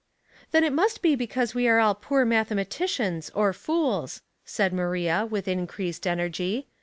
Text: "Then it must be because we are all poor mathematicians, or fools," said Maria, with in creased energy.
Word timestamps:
"Then 0.49 0.63
it 0.63 0.73
must 0.73 1.03
be 1.03 1.13
because 1.15 1.53
we 1.53 1.67
are 1.67 1.77
all 1.77 1.93
poor 1.93 2.25
mathematicians, 2.25 3.29
or 3.35 3.53
fools," 3.53 4.23
said 4.43 4.73
Maria, 4.73 5.27
with 5.29 5.47
in 5.47 5.67
creased 5.67 6.07
energy. 6.07 6.65